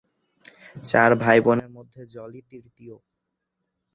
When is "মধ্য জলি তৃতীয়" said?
1.69-2.95